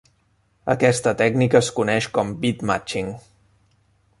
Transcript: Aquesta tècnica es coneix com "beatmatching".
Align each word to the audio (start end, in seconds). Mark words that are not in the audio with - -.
Aquesta 0.73 1.13
tècnica 1.19 1.59
es 1.61 1.69
coneix 1.81 2.07
com 2.17 2.33
"beatmatching". 2.47 3.13